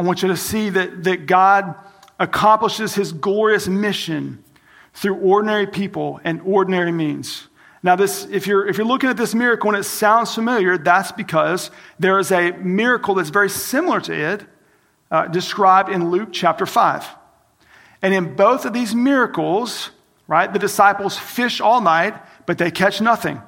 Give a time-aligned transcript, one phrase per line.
[0.00, 1.74] I want you to see that, that God
[2.18, 4.42] accomplishes his glorious mission
[4.94, 7.48] through ordinary people and ordinary means.
[7.82, 11.12] Now, this, if, you're, if you're looking at this miracle and it sounds familiar, that's
[11.12, 14.46] because there is a miracle that's very similar to it
[15.10, 17.06] uh, described in Luke chapter 5.
[18.00, 19.90] And in both of these miracles,
[20.26, 22.14] right, the disciples fish all night,
[22.46, 23.42] but they catch nothing.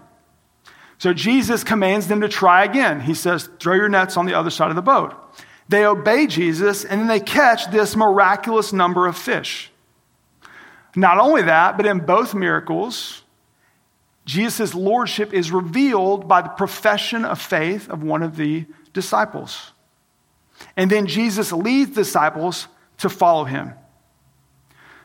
[0.98, 3.00] So Jesus commands them to try again.
[3.00, 5.16] He says, throw your nets on the other side of the boat.
[5.68, 9.70] They obey Jesus, and then they catch this miraculous number of fish.
[10.94, 13.22] Not only that, but in both miracles,
[14.24, 19.72] Jesus' lordship is revealed by the profession of faith of one of the disciples.
[20.76, 22.68] And then Jesus leads disciples
[22.98, 23.74] to follow him.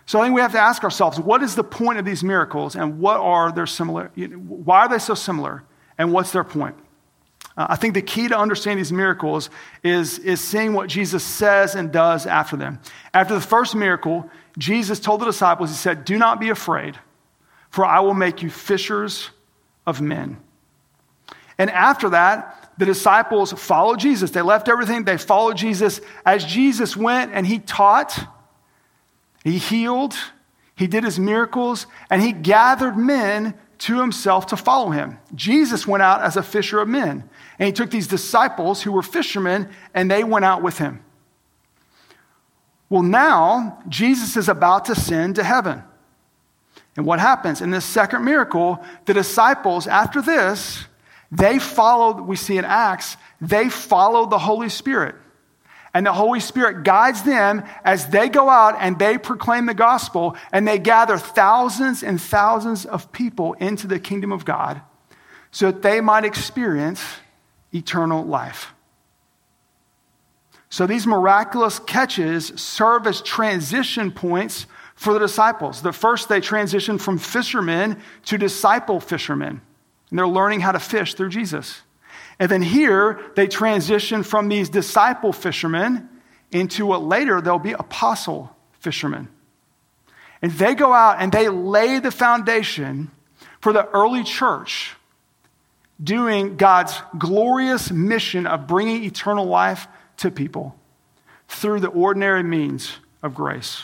[0.06, 2.76] So I think we have to ask ourselves what is the point of these miracles
[2.76, 5.64] and what are their similar why are they so similar
[5.98, 6.78] and what's their point?
[7.58, 9.50] Uh, I think the key to understanding these miracles
[9.84, 12.80] is, is seeing what Jesus says and does after them.
[13.14, 16.98] After the first miracle, Jesus told the disciples, He said, Do not be afraid,
[17.70, 19.32] for I will make you fishers
[19.86, 20.38] of men.
[21.58, 24.30] And after that, the disciples followed Jesus.
[24.30, 26.00] They left everything, they followed Jesus.
[26.24, 28.20] As Jesus went and He taught,
[29.44, 30.16] He healed,
[30.76, 35.20] He did His miracles, and He gathered men to himself to follow him.
[35.36, 39.04] Jesus went out as a fisher of men, and he took these disciples who were
[39.04, 41.04] fishermen, and they went out with him.
[42.90, 45.84] Well, now Jesus is about to ascend to heaven.
[46.96, 47.62] And what happens?
[47.62, 50.86] In this second miracle, the disciples, after this,
[51.32, 55.16] they followed, we see in Acts, they followed the Holy Spirit.
[55.98, 60.38] And the Holy Spirit guides them as they go out and they proclaim the gospel
[60.52, 64.80] and they gather thousands and thousands of people into the kingdom of God
[65.50, 67.04] so that they might experience
[67.74, 68.76] eternal life.
[70.70, 75.82] So these miraculous catches serve as transition points for the disciples.
[75.82, 79.62] The first, they transition from fishermen to disciple fishermen,
[80.12, 81.82] and they're learning how to fish through Jesus.
[82.40, 86.10] And then here, they transition from these disciple fishermen
[86.52, 89.28] into what later they'll be apostle fishermen.
[90.42, 93.12] And they go out and they lay the foundation
[93.60, 94.96] for the early church
[96.02, 99.88] doing God's glorious mission of bringing eternal life
[100.18, 100.76] to people
[101.48, 103.82] through the ordinary means of grace.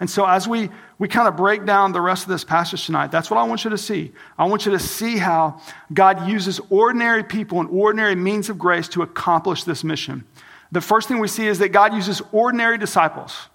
[0.00, 3.10] And so, as we, we kind of break down the rest of this passage tonight,
[3.10, 4.12] that's what I want you to see.
[4.38, 5.60] I want you to see how
[5.92, 10.24] God uses ordinary people and ordinary means of grace to accomplish this mission.
[10.70, 13.48] The first thing we see is that God uses ordinary disciples.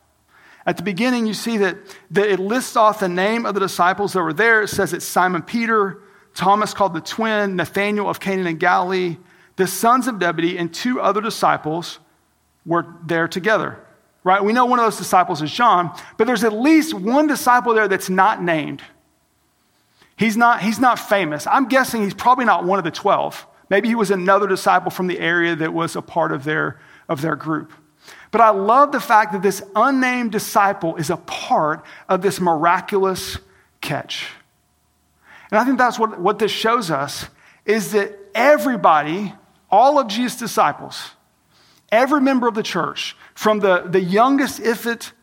[0.65, 1.77] At the beginning, you see that,
[2.11, 4.61] that it lists off the name of the disciples that were there.
[4.61, 6.01] It says it's Simon Peter,
[6.35, 9.17] Thomas called the twin, Nathanael of Cana in Galilee,
[9.55, 11.99] the sons of Zebedee, and two other disciples
[12.65, 13.79] were there together
[14.23, 14.43] right?
[14.43, 17.87] We know one of those disciples is John, but there's at least one disciple there
[17.87, 18.81] that's not named.
[20.17, 21.47] He's not, he's not famous.
[21.47, 23.45] I'm guessing he's probably not one of the 12.
[23.69, 27.21] Maybe he was another disciple from the area that was a part of their, of
[27.21, 27.71] their group.
[28.31, 33.37] But I love the fact that this unnamed disciple is a part of this miraculous
[33.81, 34.27] catch.
[35.51, 37.27] And I think that's what, what this shows us
[37.65, 39.33] is that everybody,
[39.71, 41.11] all of Jesus' disciples,
[41.91, 45.13] every member of the church, from the, the youngest infant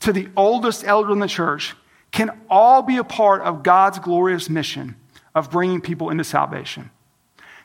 [0.00, 1.74] to the oldest elder in the church,
[2.10, 4.96] can all be a part of God's glorious mission
[5.34, 6.90] of bringing people into salvation.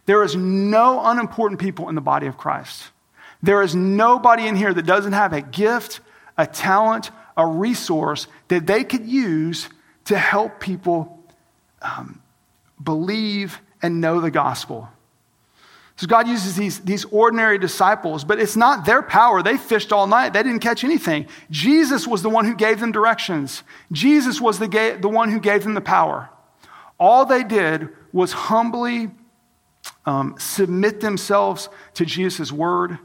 [0.07, 2.91] There is no unimportant people in the body of Christ.
[3.41, 6.01] There is nobody in here that doesn't have a gift,
[6.37, 9.69] a talent, a resource that they could use
[10.05, 11.23] to help people
[11.81, 12.21] um,
[12.83, 14.89] believe and know the gospel.
[16.01, 19.43] So God uses these, these ordinary disciples, but it's not their power.
[19.43, 21.27] They fished all night, they didn't catch anything.
[21.51, 25.39] Jesus was the one who gave them directions, Jesus was the, ga- the one who
[25.39, 26.31] gave them the power.
[26.99, 29.11] All they did was humbly
[30.03, 32.97] um, submit themselves to Jesus' word.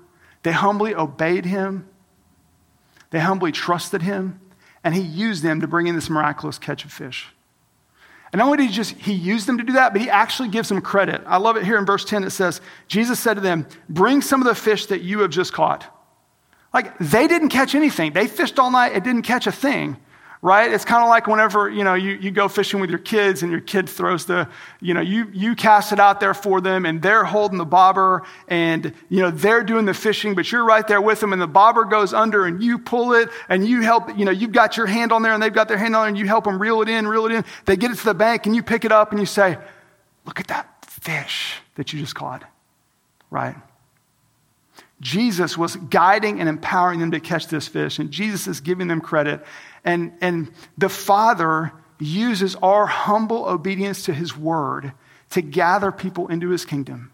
[0.43, 1.87] They humbly obeyed him,
[3.11, 4.41] they humbly trusted him,
[4.83, 7.29] and he used them to bring in this miraculous catch of fish.
[8.37, 10.51] And not only did he just he use them to do that, but he actually
[10.51, 11.23] gives them credit.
[11.27, 12.23] I love it here in verse 10.
[12.23, 15.55] It says, Jesus said to them, Bring some of the fish that you have just
[15.55, 15.91] caught.
[16.75, 18.13] Like they didn't catch anything.
[18.13, 19.97] They fished all night, it didn't catch a thing
[20.43, 20.73] right?
[20.73, 23.51] It's kind of like whenever, you know, you, you go fishing with your kids and
[23.51, 24.49] your kid throws the,
[24.81, 28.23] you know, you, you cast it out there for them and they're holding the bobber
[28.49, 31.47] and, you know, they're doing the fishing, but you're right there with them and the
[31.47, 34.87] bobber goes under and you pull it and you help, you know, you've got your
[34.87, 36.83] hand on there and they've got their hand on there and you help them reel
[36.83, 37.45] it in, reel it in.
[37.65, 39.59] They get it to the bank and you pick it up and you say,
[40.25, 42.45] look at that fish that you just caught,
[43.31, 43.57] right?
[45.01, 49.03] Jesus was guiding and empowering them to catch this fish, and Jesus is giving them
[49.03, 49.45] credit.
[49.87, 54.93] And, and the Father uses our humble obedience to his word
[55.31, 57.13] to gather people into his kingdom.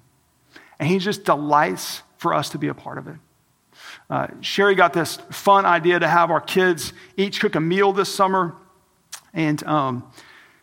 [0.78, 3.16] And he just delights for us to be a part of it.
[4.08, 8.12] Uh, Sherry got this fun idea to have our kids each cook a meal this
[8.12, 8.56] summer.
[9.32, 10.10] And um,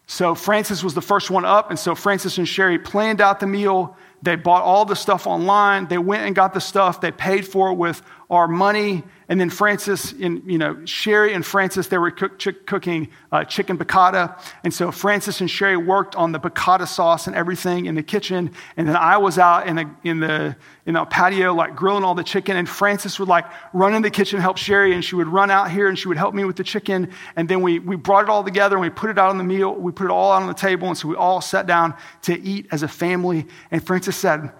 [0.08, 1.70] so Francis was the first one up.
[1.70, 3.96] And so Francis and Sherry planned out the meal.
[4.22, 5.88] They bought all the stuff online.
[5.88, 7.02] They went and got the stuff.
[7.02, 9.04] They paid for it with our money.
[9.28, 13.44] And then Francis and, you know, Sherry and Francis, they were cook, ch- cooking uh,
[13.44, 14.40] chicken piccata.
[14.64, 18.52] And so Francis and Sherry worked on the piccata sauce and everything in the kitchen.
[18.78, 20.56] And then I was out in the, in the,
[20.86, 22.56] in the patio, like grilling all the chicken.
[22.56, 24.94] And Francis would like run in the kitchen, help Sherry.
[24.94, 27.12] And she would run out here and she would help me with the chicken.
[27.36, 29.44] And then we, we brought it all together and we put it out on the
[29.44, 29.74] meal.
[29.74, 30.88] We put it all out on the table.
[30.88, 33.48] And so we all sat down to eat as a family.
[33.72, 34.52] And Francis said,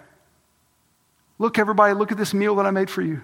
[1.40, 3.22] Look, everybody, look at this meal that I made for you.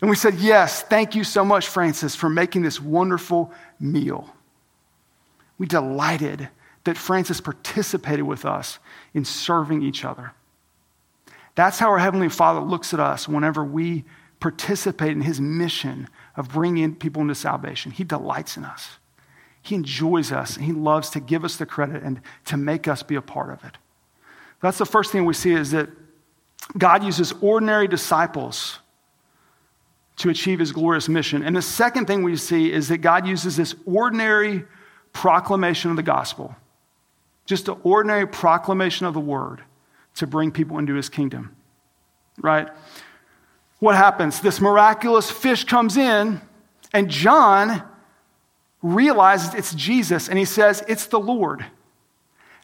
[0.00, 4.32] And we said, Yes, thank you so much, Francis, for making this wonderful meal.
[5.58, 6.48] We delighted
[6.84, 8.78] that Francis participated with us
[9.12, 10.32] in serving each other.
[11.54, 14.04] That's how our Heavenly Father looks at us whenever we
[14.38, 17.90] participate in His mission of bringing people into salvation.
[17.90, 18.98] He delights in us,
[19.60, 23.02] He enjoys us, and He loves to give us the credit and to make us
[23.02, 23.76] be a part of it.
[24.60, 25.88] That's the first thing we see is that
[26.76, 28.78] God uses ordinary disciples
[30.18, 31.42] to achieve his glorious mission.
[31.42, 34.64] And the second thing we see is that God uses this ordinary
[35.12, 36.54] proclamation of the gospel,
[37.46, 39.62] just an ordinary proclamation of the word
[40.16, 41.56] to bring people into his kingdom.
[42.40, 42.68] Right?
[43.78, 44.40] What happens?
[44.40, 46.40] This miraculous fish comes in,
[46.92, 47.82] and John
[48.82, 51.64] realizes it's Jesus, and he says, It's the Lord.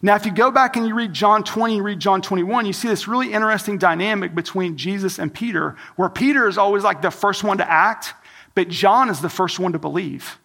[0.04, 2.74] Now, if you go back and you read John 20 and read John 21, you
[2.74, 7.10] see this really interesting dynamic between Jesus and Peter, where Peter is always like the
[7.10, 8.12] first one to act,
[8.54, 10.38] but John is the first one to believe.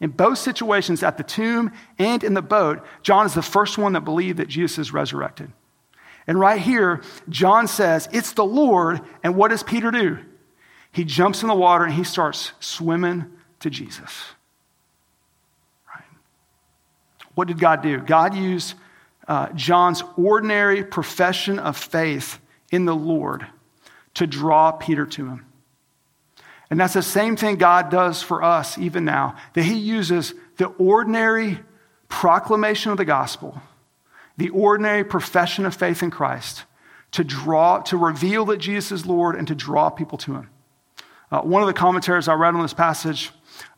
[0.00, 3.94] In both situations, at the tomb and in the boat, John is the first one
[3.94, 5.50] that believed that Jesus is resurrected.
[6.28, 9.00] And right here, John says, It's the Lord.
[9.24, 10.18] And what does Peter do?
[10.92, 13.26] He jumps in the water and he starts swimming
[13.58, 14.22] to Jesus.
[15.92, 16.04] Right?
[17.34, 17.98] What did God do?
[17.98, 18.76] God used
[19.28, 22.38] uh, John's ordinary profession of faith
[22.70, 23.46] in the Lord
[24.14, 25.46] to draw Peter to him.
[26.70, 30.66] And that's the same thing God does for us even now, that He uses the
[30.66, 31.58] ordinary
[32.08, 33.60] proclamation of the gospel,
[34.36, 36.64] the ordinary profession of faith in Christ
[37.12, 40.50] to draw, to reveal that Jesus is Lord and to draw people to Him.
[41.32, 43.30] Uh, one of the commentaries I read on this passage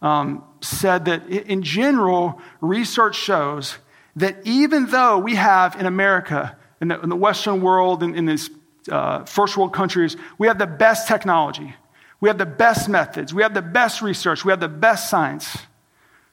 [0.03, 3.79] um, said that in general, research shows
[4.17, 8.26] that even though we have in America, in the, in the Western world, in, in
[8.26, 8.50] these
[8.91, 11.75] uh, first world countries, we have the best technology,
[12.20, 15.56] we have the best methods, we have the best research, we have the best science.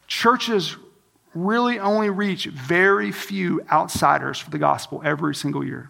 [0.08, 0.76] Churches
[1.34, 5.90] really only reach very few outsiders for the gospel every single year.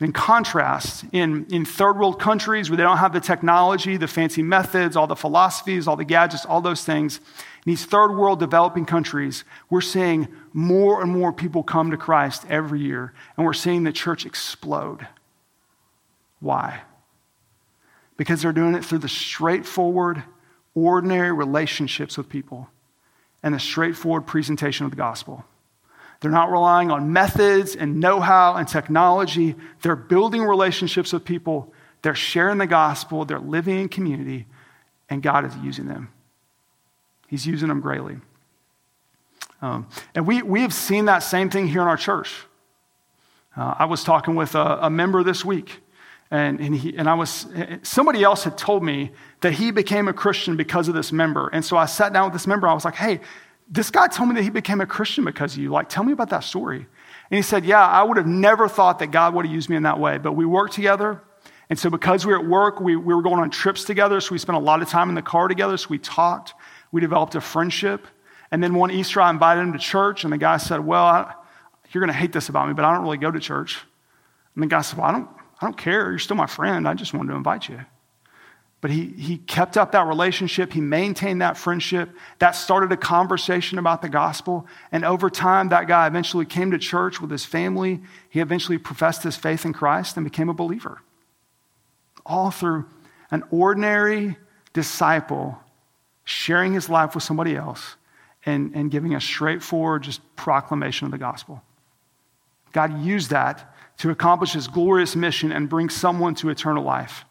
[0.00, 4.42] In contrast, in, in third world countries where they don't have the technology, the fancy
[4.42, 8.86] methods, all the philosophies, all the gadgets, all those things, in these third world developing
[8.86, 13.84] countries, we're seeing more and more people come to Christ every year, and we're seeing
[13.84, 15.06] the church explode.
[16.40, 16.80] Why?
[18.16, 20.22] Because they're doing it through the straightforward,
[20.74, 22.70] ordinary relationships with people
[23.42, 25.44] and the straightforward presentation of the gospel.
[26.20, 29.54] They're not relying on methods and know how and technology.
[29.82, 31.72] They're building relationships with people.
[32.02, 33.24] They're sharing the gospel.
[33.24, 34.46] They're living in community,
[35.08, 36.10] and God is using them.
[37.26, 38.18] He's using them greatly.
[39.62, 42.34] Um, and we, we have seen that same thing here in our church.
[43.56, 45.80] Uh, I was talking with a, a member this week,
[46.30, 47.46] and, and, he, and I was,
[47.82, 49.10] somebody else had told me
[49.40, 51.48] that he became a Christian because of this member.
[51.48, 52.68] And so I sat down with this member.
[52.68, 53.20] I was like, hey,
[53.70, 55.70] this guy told me that he became a Christian because of you.
[55.70, 56.78] Like, tell me about that story.
[56.78, 59.76] And he said, yeah, I would have never thought that God would have used me
[59.76, 60.18] in that way.
[60.18, 61.22] But we worked together.
[61.68, 64.20] And so because we were at work, we, we were going on trips together.
[64.20, 65.76] So we spent a lot of time in the car together.
[65.76, 66.54] So we talked.
[66.90, 68.08] We developed a friendship.
[68.50, 71.34] And then one Easter, I invited him to church, and the guy said, Well, I,
[71.90, 73.78] you're going to hate this about me, but I don't really go to church.
[74.54, 75.28] And the guy said, Well, I don't,
[75.60, 76.10] I don't care.
[76.10, 76.88] You're still my friend.
[76.88, 77.84] I just wanted to invite you.
[78.80, 80.72] But he, he kept up that relationship.
[80.72, 82.10] He maintained that friendship.
[82.38, 84.66] That started a conversation about the gospel.
[84.90, 88.00] And over time, that guy eventually came to church with his family.
[88.30, 91.02] He eventually professed his faith in Christ and became a believer.
[92.24, 92.86] All through
[93.30, 94.36] an ordinary
[94.72, 95.58] disciple
[96.24, 97.96] sharing his life with somebody else
[98.46, 101.62] and, and giving a straightforward just proclamation of the gospel.
[102.72, 107.24] God used that to accomplish his glorious mission and bring someone to eternal life.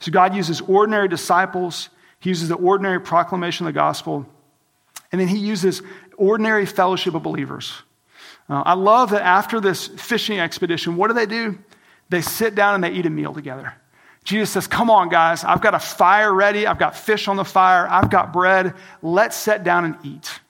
[0.00, 1.88] So God uses ordinary disciples,
[2.20, 4.26] he uses the ordinary proclamation of the gospel,
[5.12, 5.82] and then he uses
[6.16, 7.72] ordinary fellowship of believers.
[8.48, 11.58] Uh, I love that after this fishing expedition, what do they do?
[12.08, 13.74] They sit down and they eat a meal together.
[14.24, 16.66] Jesus says, Come on, guys, I've got a fire ready.
[16.66, 17.88] I've got fish on the fire.
[17.88, 18.74] I've got bread.
[19.02, 20.40] Let's sit down and eat.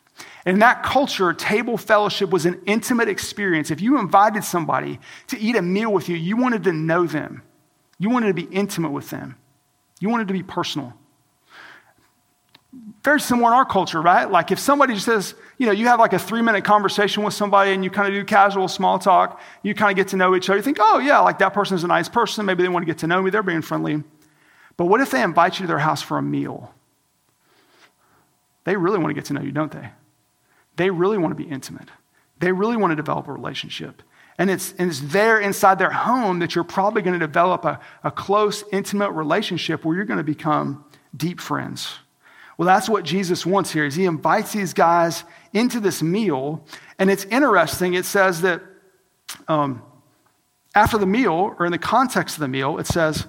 [0.46, 3.70] In that culture, table fellowship was an intimate experience.
[3.70, 7.42] If you invited somebody to eat a meal with you, you wanted to know them,
[7.98, 9.36] you wanted to be intimate with them,
[10.00, 10.92] you wanted to be personal.
[13.02, 14.30] Very similar in our culture, right?
[14.30, 17.32] Like if somebody just says, you know, you have like a three minute conversation with
[17.32, 20.36] somebody and you kind of do casual small talk, you kind of get to know
[20.36, 20.58] each other.
[20.58, 22.44] You think, oh, yeah, like that person is a nice person.
[22.44, 23.30] Maybe they want to get to know me.
[23.30, 24.02] They're being friendly.
[24.76, 26.74] But what if they invite you to their house for a meal?
[28.64, 29.90] They really want to get to know you, don't they?
[30.74, 31.88] They really want to be intimate.
[32.40, 34.02] They really want to develop a relationship.
[34.38, 37.80] And it's, and it's there inside their home that you're probably going to develop a,
[38.04, 40.84] a close, intimate relationship where you're going to become
[41.16, 41.94] deep friends.
[42.58, 43.84] Well, that's what Jesus wants here.
[43.84, 46.64] Is he invites these guys into this meal,
[46.98, 47.94] and it's interesting.
[47.94, 48.62] It says that
[49.48, 49.82] um,
[50.74, 53.26] after the meal, or in the context of the meal, it says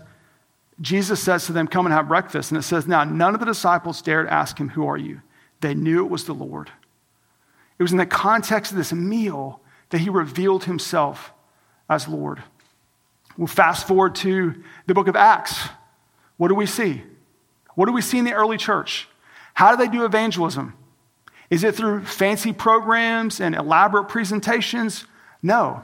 [0.79, 3.45] Jesus says to them, "Come and have breakfast." And it says, "Now none of the
[3.45, 5.21] disciples dared ask him, "Who are you?"
[5.59, 6.71] They knew it was the Lord.
[7.79, 11.31] It was in the context of this meal that he revealed himself
[11.89, 12.43] as Lord.
[13.37, 14.55] We'll fast forward to
[14.87, 15.69] the book of Acts.
[16.37, 17.03] What do we see?
[17.75, 19.07] What do we see in the early church?
[19.53, 20.73] How do they do evangelism?
[21.49, 25.05] Is it through fancy programs and elaborate presentations?
[25.41, 25.81] No.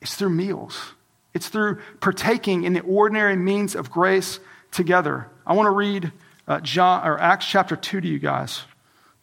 [0.00, 0.94] It's through meals.
[1.34, 5.28] It's through partaking in the ordinary means of grace together.
[5.46, 6.12] I want to read
[6.46, 8.62] uh, John or Acts chapter 2 to you guys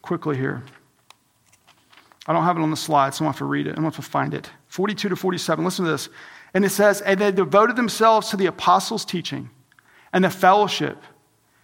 [0.02, 0.62] quickly here.
[2.28, 3.70] I don't have it on the slide, so I'm going to have to read it.
[3.70, 4.50] I'm going to have to find it.
[4.68, 5.64] 42 to 47.
[5.64, 6.10] Listen to this.
[6.52, 9.48] And it says, And they devoted themselves to the apostles' teaching
[10.12, 11.02] and the fellowship,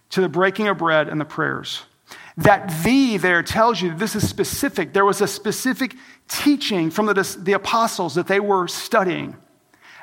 [0.09, 1.83] to the breaking of bread and the prayers.
[2.37, 4.91] That the there tells you this is specific.
[4.91, 5.95] There was a specific
[6.27, 9.37] teaching from the, the apostles that they were studying.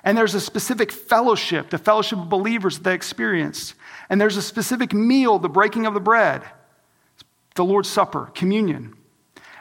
[0.04, 3.74] And there's a specific fellowship, the fellowship of believers that they experienced.
[4.08, 6.42] And there's a specific meal, the breaking of the bread,
[7.54, 8.94] the Lord's Supper, communion.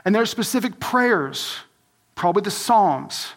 [0.04, 1.56] And there are specific prayers,
[2.16, 3.34] probably the Psalms.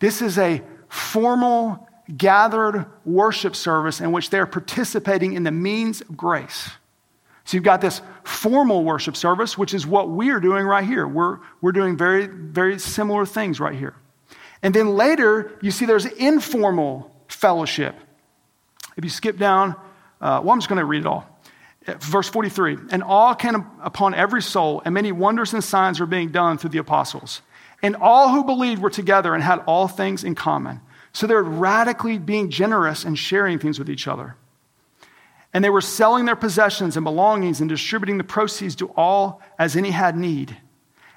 [0.00, 6.16] This is a formal, gathered worship service in which they're participating in the means of
[6.16, 6.70] grace.
[7.44, 11.06] So you've got this formal worship service, which is what we're doing right here.
[11.06, 13.94] We're, we're doing very, very similar things right here.
[14.62, 17.94] And then later, you see there's informal fellowship.
[18.96, 19.74] If you skip down,
[20.20, 21.28] uh, well, I'm just going to read it all.
[21.86, 26.30] Verse 43 And awe came upon every soul, and many wonders and signs were being
[26.30, 27.42] done through the apostles.
[27.82, 30.80] And all who believed were together and had all things in common.
[31.12, 34.36] So they're radically being generous and sharing things with each other.
[35.52, 39.76] And they were selling their possessions and belongings and distributing the proceeds to all as
[39.76, 40.56] any had need.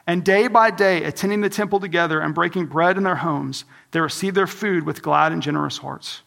[0.06, 4.00] And day by day, attending the temple together and breaking bread in their homes, they
[4.00, 6.22] received their food with glad and generous hearts.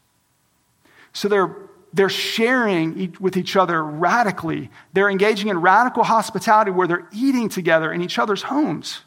[1.12, 1.54] So they're
[1.92, 4.70] they're sharing with each other radically.
[4.92, 9.00] They're engaging in radical hospitality where they're eating together in each other's homes.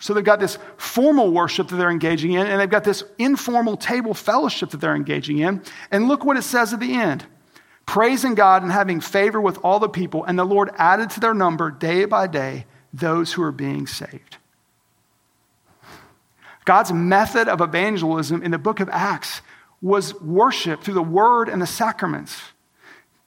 [0.00, 3.76] So they've got this formal worship that they're engaging in, and they've got this informal
[3.76, 5.62] table fellowship that they're engaging in.
[5.90, 7.26] And look what it says at the end
[7.86, 11.34] praising God and having favor with all the people, and the Lord added to their
[11.34, 14.36] number day by day those who are being saved.
[16.64, 19.42] God's method of evangelism in the book of Acts
[19.82, 22.40] was worship through the word and the sacraments,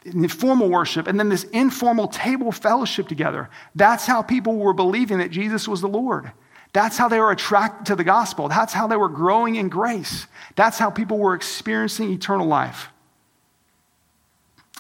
[0.06, 3.50] the formal worship, and then this informal table fellowship together.
[3.76, 6.32] That's how people were believing that Jesus was the Lord.
[6.74, 8.50] That's how they were attracted to the gospel.
[8.50, 10.28] That's how they were growing in grace.
[10.56, 12.90] That's how people were experiencing eternal life.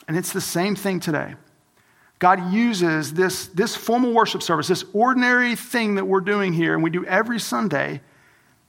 [0.07, 1.35] And it's the same thing today.
[2.19, 6.83] God uses this, this formal worship service, this ordinary thing that we're doing here, and
[6.83, 8.01] we do every Sunday,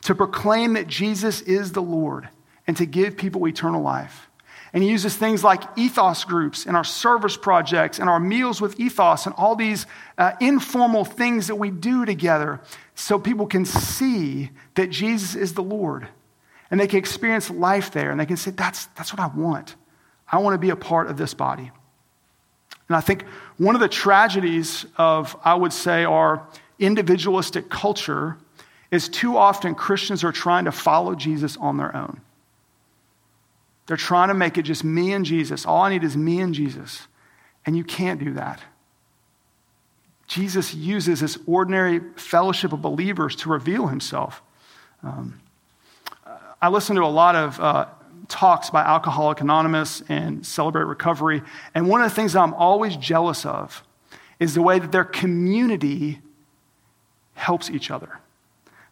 [0.03, 2.29] to proclaim that Jesus is the Lord
[2.67, 4.29] and to give people eternal life.
[4.73, 8.79] And he uses things like ethos groups and our service projects and our meals with
[8.81, 9.87] ethos and all these
[10.19, 12.61] uh, informal things that we do together
[12.97, 16.09] so people can see that Jesus is the Lord.
[16.73, 19.77] And they can experience life there and they can say, that's, that's what I want.
[20.31, 21.71] I want to be a part of this body.
[22.89, 23.23] And I think
[23.59, 26.49] one of the tragedies of, I would say, our
[26.81, 28.39] individualistic culture
[28.91, 32.21] is too often Christians are trying to follow Jesus on their own.
[33.87, 35.67] They're trying to make it just me and Jesus.
[35.67, 37.07] All I need is me and Jesus.
[37.67, 38.61] And you can't do that.
[40.27, 44.43] Jesus uses this ordinary fellowship of believers to reveal himself.
[45.03, 45.41] Um,
[46.63, 47.87] I listen to a lot of uh,
[48.29, 51.43] talks by Alcoholic Anonymous and Celebrate Recovery,
[51.75, 53.83] and one of the things I'm always jealous of
[54.41, 56.21] is the way that their community
[57.35, 58.19] helps each other.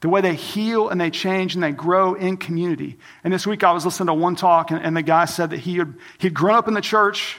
[0.02, 2.98] The way they heal and they change and they grow in community.
[3.22, 5.60] And this week I was listening to one talk, and, and the guy said that
[5.60, 7.38] he had, he'd grown up in the church,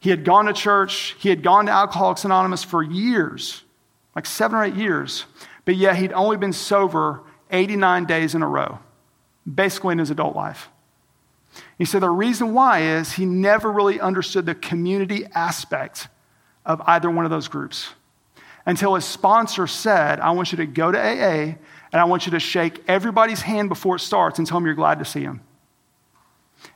[0.00, 3.62] he had gone to church, he had gone to Alcoholics Anonymous for years,
[4.16, 5.26] like seven or eight years,
[5.64, 8.80] but yet he'd only been sober 89 days in a row,
[9.52, 10.68] basically in his adult life.
[11.78, 16.08] He said the reason why is he never really understood the community aspect
[16.64, 17.90] of either one of those groups
[18.66, 21.54] until his sponsor said, I want you to go to AA
[21.92, 24.74] and I want you to shake everybody's hand before it starts and tell them you're
[24.74, 25.40] glad to see them.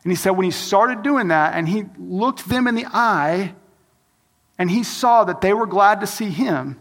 [0.04, 3.54] And he said, when he started doing that and he looked them in the eye
[4.56, 6.78] and he saw that they were glad to see him,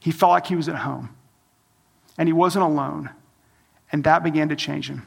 [0.00, 1.14] he felt like he was at home
[2.18, 3.10] and he wasn't alone.
[3.92, 5.06] And that began to change him.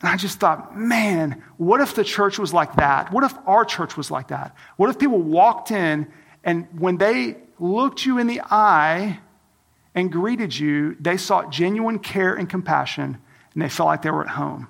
[0.00, 3.12] And I just thought, man, what if the church was like that?
[3.12, 4.54] What if our church was like that?
[4.76, 6.10] What if people walked in
[6.44, 9.20] and when they looked you in the eye
[9.94, 13.18] and greeted you, they sought genuine care and compassion
[13.52, 14.68] and they felt like they were at home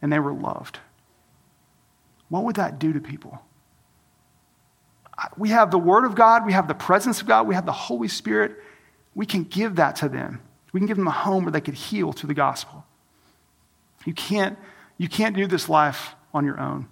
[0.00, 0.78] and they were loved?
[2.28, 3.42] What would that do to people?
[5.36, 7.72] We have the Word of God, we have the presence of God, we have the
[7.72, 8.56] Holy Spirit.
[9.14, 10.40] We can give that to them.
[10.72, 12.84] We can give them a home where they could heal through the gospel.
[14.06, 14.58] You can't,
[14.96, 16.88] you can't do this life on your own.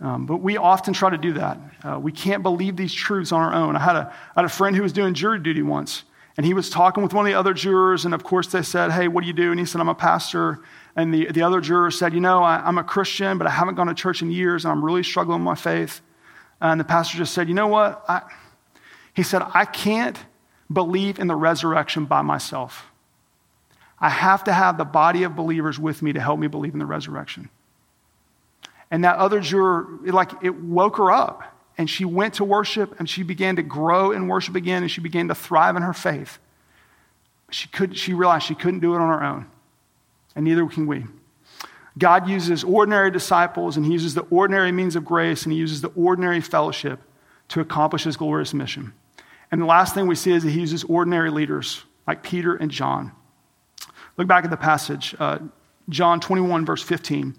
[0.00, 1.58] Um, but we often try to do that.
[1.82, 3.76] Uh, we can't believe these truths on our own.
[3.76, 6.04] I had, a, I had a friend who was doing jury duty once,
[6.36, 8.92] and he was talking with one of the other jurors, and of course they said,
[8.92, 9.50] Hey, what do you do?
[9.50, 10.60] And he said, I'm a pastor.
[10.96, 13.76] And the, the other juror said, You know, I, I'm a Christian, but I haven't
[13.76, 16.02] gone to church in years, and I'm really struggling with my faith.
[16.60, 18.04] And the pastor just said, You know what?
[18.06, 18.22] I,
[19.14, 20.18] he said, I can't
[20.70, 22.86] believe in the resurrection by myself.
[23.98, 26.78] I have to have the body of believers with me to help me believe in
[26.78, 27.48] the resurrection.
[28.90, 31.42] And that other juror, it like it woke her up.
[31.78, 35.00] And she went to worship and she began to grow in worship again and she
[35.00, 36.38] began to thrive in her faith.
[37.50, 39.46] She, could, she realized she couldn't do it on her own.
[40.34, 41.04] And neither can we.
[41.98, 45.80] God uses ordinary disciples and he uses the ordinary means of grace and he uses
[45.80, 47.00] the ordinary fellowship
[47.48, 48.92] to accomplish his glorious mission.
[49.50, 52.70] And the last thing we see is that he uses ordinary leaders like Peter and
[52.70, 53.12] John.
[54.16, 55.38] Look back at the passage, uh,
[55.88, 57.34] John 21, verse 15.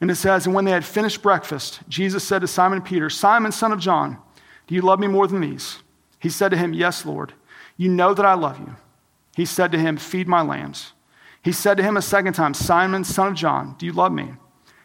[0.00, 3.52] And it says, And when they had finished breakfast, Jesus said to Simon Peter, Simon,
[3.52, 4.18] son of John,
[4.66, 5.82] do you love me more than these?
[6.18, 7.32] He said to him, Yes, Lord.
[7.76, 8.74] You know that I love you.
[9.36, 10.92] He said to him, Feed my lambs.
[11.42, 14.32] He said to him a second time, Simon, son of John, do you love me?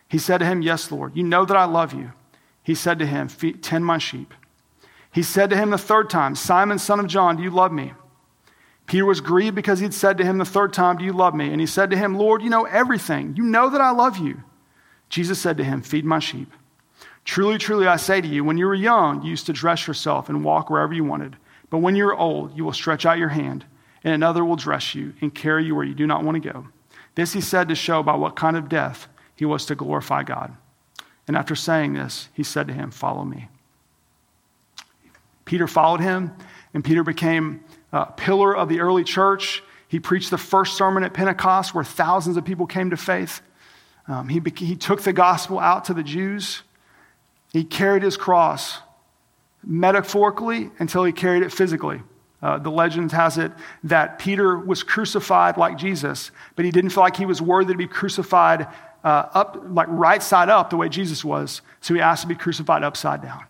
[0.08, 1.15] He said to him, Yes, Lord.
[1.15, 2.12] You know that I love you.
[2.63, 4.34] He said to him, Tend my sheep.
[5.13, 7.93] He said to him the third time, Simon, son of John, do you love me?
[8.86, 11.52] Peter was grieved because he'd said to him the third time, Do you love me?
[11.52, 13.36] And he said to him, Lord, you know everything.
[13.38, 14.43] You know that I love you.
[15.12, 16.52] Jesus said to him, Feed my sheep.
[17.26, 20.30] Truly, truly, I say to you, when you were young, you used to dress yourself
[20.30, 21.36] and walk wherever you wanted.
[21.69, 23.65] But when you are old, you will stretch out your hand,
[24.04, 26.67] and another will dress you and carry you where you do not want to go.
[27.15, 30.56] This he said to show by what kind of death he was to glorify God.
[31.28, 33.50] And after saying this, he said to him, Follow me.
[35.43, 36.32] Peter followed him,
[36.74, 39.62] and Peter became a pillar of the early church.
[39.89, 43.41] He preached the first sermon at Pentecost where thousands of people came to faith.
[44.08, 46.64] Um, he, he took the gospel out to the Jews.
[47.54, 48.80] He carried his cross
[49.64, 52.02] metaphorically until he carried it physically.
[52.42, 53.52] Uh, the legend has it
[53.84, 57.78] that Peter was crucified like Jesus, but he didn't feel like he was worthy to
[57.78, 58.68] be crucified
[59.04, 61.62] uh, up, like right side up, the way Jesus was.
[61.82, 63.46] So he asked to be crucified upside down.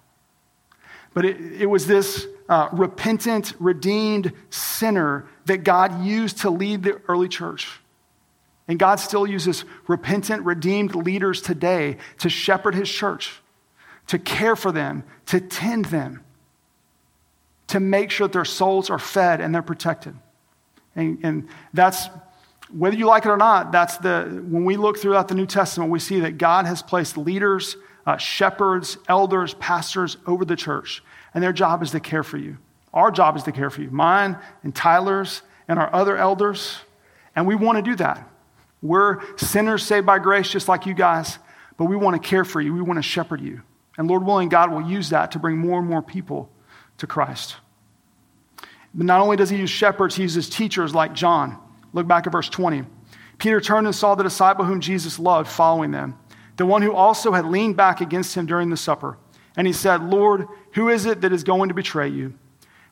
[1.14, 7.02] But it, it was this uh, repentant, redeemed sinner that God used to lead the
[7.08, 7.81] early church.
[8.68, 13.42] And God still uses repentant, redeemed leaders today to shepherd his church,
[14.08, 16.24] to care for them, to tend them,
[17.68, 20.16] to make sure that their souls are fed and they're protected.
[20.96, 22.08] And, and that's,
[22.70, 25.92] whether you like it or not, that's the, when we look throughout the New Testament,
[25.92, 31.44] we see that God has placed leaders, uh, shepherds, elders, pastors over the church, and
[31.44, 32.58] their job is to care for you.
[32.94, 36.78] Our job is to care for you, mine and Tyler's and our other elders,
[37.36, 38.28] and we want to do that.
[38.82, 41.38] We're sinners saved by grace, just like you guys,
[41.78, 42.74] but we want to care for you.
[42.74, 43.62] We want to shepherd you.
[43.98, 46.50] And Lord willing, God will use that to bring more and more people
[46.98, 47.58] to Christ.
[48.94, 51.58] But not only does he use shepherds, he uses teachers like John.
[51.94, 52.84] Look back at verse 20.
[53.38, 56.18] Peter turned and saw the disciple whom Jesus loved following them,
[56.58, 59.18] the one who also had leaned back against him during the supper.
[59.58, 62.34] And he said, Lord, who is it that is going to betray you?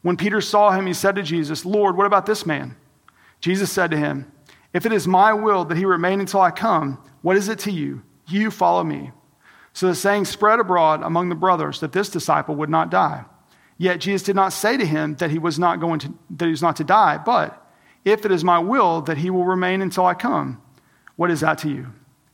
[0.02, 2.76] When Peter saw him, he said to Jesus, Lord, what about this man?
[3.42, 4.32] Jesus said to him,
[4.74, 7.72] If it is my will that he remain until I come, what is it to
[7.72, 8.04] you?
[8.28, 9.12] You follow me.
[9.74, 13.26] So the saying spread abroad among the brothers that this disciple would not die.
[13.78, 16.52] Yet Jesus did not say to him that he was not going to that he
[16.52, 17.66] was not to die, but
[18.04, 20.62] if it is my will that he will remain until I come,
[21.16, 21.94] what is that to you?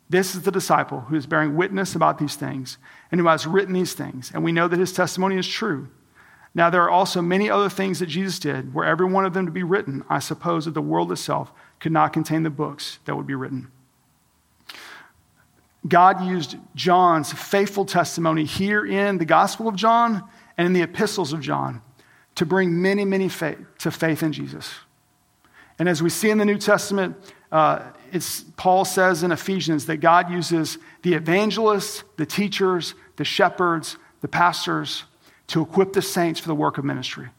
[0.09, 2.77] This is the disciple who is bearing witness about these things
[3.11, 5.89] and who has written these things, and we know that his testimony is true.
[6.53, 9.45] Now, there are also many other things that Jesus did, were every one of them
[9.45, 11.51] to be written, I suppose that the world itself
[11.85, 13.67] could not contain the books that would be written.
[15.87, 20.23] God used John's faithful testimony here in the Gospel of John
[20.57, 21.83] and in the epistles of John
[22.33, 24.73] to bring many, many faith, to faith in Jesus.
[25.77, 27.17] And as we see in the New Testament,
[27.51, 33.97] uh, it's, Paul says in Ephesians that God uses the evangelists, the teachers, the shepherds,
[34.21, 35.03] the pastors
[35.49, 37.29] to equip the saints for the work of ministry.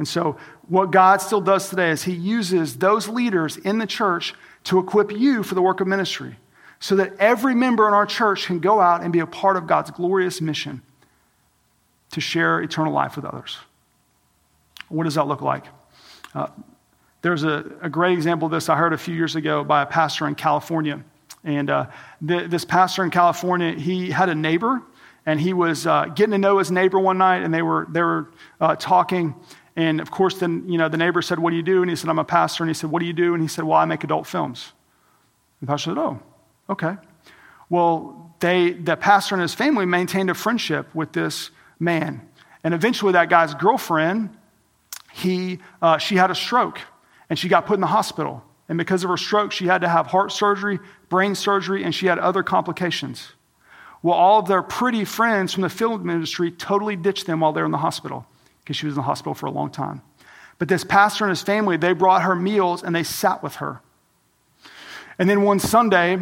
[0.00, 4.32] And so, what God still does today is He uses those leaders in the church
[4.64, 6.36] to equip you for the work of ministry
[6.78, 9.66] so that every member in our church can go out and be a part of
[9.66, 10.80] God's glorious mission
[12.12, 13.58] to share eternal life with others.
[14.88, 15.66] What does that look like?
[16.34, 16.46] Uh,
[17.20, 19.86] there's a, a, great example of this I heard a few years ago by a
[19.86, 21.04] pastor in California.
[21.44, 21.88] And uh,
[22.22, 24.80] the, this pastor in California, he had a neighbor,
[25.26, 28.00] and he was uh, getting to know his neighbor one night, and they were, they
[28.00, 29.34] were uh, talking.
[29.76, 31.96] And of course, then you know the neighbor said, "What do you do?" And he
[31.96, 33.78] said, "I'm a pastor." And he said, "What do you do?" And he said, "Well,
[33.78, 34.72] I make adult films."
[35.60, 36.20] And the pastor said, "Oh,
[36.70, 36.96] Okay.
[37.68, 42.26] Well, they, the pastor and his family maintained a friendship with this man.
[42.62, 44.30] And eventually, that guy's girlfriend,
[45.12, 46.80] he, uh, she had a stroke
[47.28, 48.44] and she got put in the hospital.
[48.68, 50.78] And because of her stroke, she had to have heart surgery,
[51.08, 53.32] brain surgery, and she had other complications.
[54.02, 57.64] Well, all of their pretty friends from the film industry totally ditched them while they're
[57.64, 58.26] in the hospital
[58.62, 60.02] because she was in the hospital for a long time.
[60.58, 63.80] But this pastor and his family, they brought her meals and they sat with her.
[65.18, 66.18] And then one Sunday,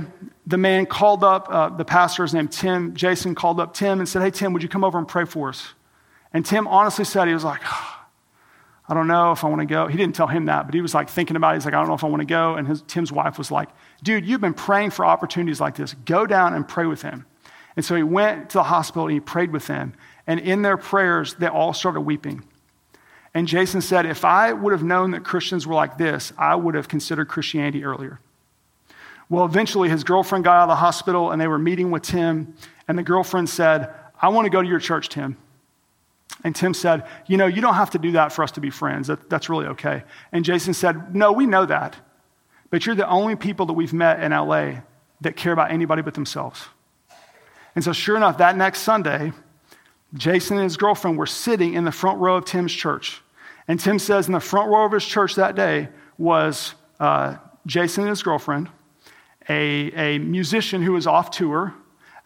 [0.47, 2.95] the man called up, uh, the pastor's name, Tim.
[2.95, 5.51] Jason called up Tim and said, Hey, Tim, would you come over and pray for
[5.51, 5.75] us?
[6.33, 7.99] And Tim honestly said, He was like, oh,
[8.89, 9.87] I don't know if I want to go.
[9.87, 11.59] He didn't tell him that, but he was like thinking about it.
[11.59, 12.55] He's like, I don't know if I want to go.
[12.55, 13.69] And his, Tim's wife was like,
[14.03, 15.95] Dude, you've been praying for opportunities like this.
[16.05, 17.27] Go down and pray with him.
[17.77, 19.95] And so he went to the hospital and he prayed with them.
[20.29, 22.45] And in their prayers, they all started weeping.
[23.35, 26.75] And Jason said, If I would have known that Christians were like this, I would
[26.75, 28.21] have considered Christianity earlier.
[29.31, 32.55] Well, eventually his girlfriend got out of the hospital and they were meeting with Tim.
[32.87, 35.37] And the girlfriend said, I want to go to your church, Tim.
[36.45, 38.71] And Tim said, You know, you don't have to do that for us to be
[38.71, 39.09] friends.
[39.09, 40.05] That, that's really okay.
[40.31, 41.97] And Jason said, No, we know that.
[42.71, 44.83] But you're the only people that we've met in LA
[45.23, 46.67] that care about anybody but themselves.
[47.75, 49.33] And so, sure enough, that next Sunday,
[50.15, 53.21] Jason and his girlfriend were sitting in the front row of Tim's church.
[53.67, 58.05] And Tim says in the front row of his church that day was uh, Jason
[58.05, 58.71] and his girlfriend,
[59.49, 61.75] a, a musician who was off tour,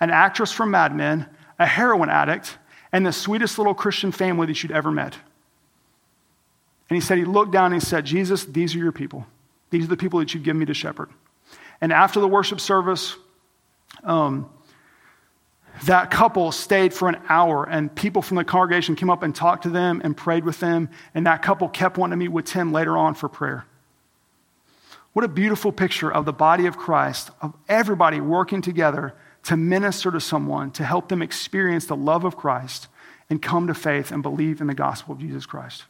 [0.00, 2.58] an actress from Mad Men, a heroin addict,
[2.92, 5.16] and the sweetest little Christian family that you'd ever met.
[6.88, 9.26] And he said, he looked down and he said, Jesus, these are your people.
[9.70, 11.10] These are the people that you've given me to shepherd.
[11.80, 13.16] And after the worship service,
[14.04, 14.50] um,
[15.84, 19.64] that couple stayed for an hour, and people from the congregation came up and talked
[19.64, 20.88] to them and prayed with them.
[21.14, 23.64] And that couple kept wanting to meet with Tim later on for prayer.
[25.12, 30.10] What a beautiful picture of the body of Christ, of everybody working together to minister
[30.10, 32.88] to someone, to help them experience the love of Christ
[33.28, 35.84] and come to faith and believe in the gospel of Jesus Christ.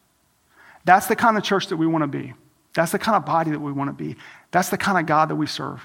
[0.84, 2.34] That's the kind of church that we want to be.
[2.74, 4.16] That's the kind of body that we want to be.
[4.50, 5.84] That's the kind of God that we serve.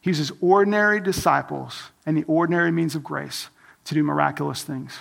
[0.00, 3.48] He uses ordinary disciples and the ordinary means of grace
[3.84, 4.98] to do miraculous things.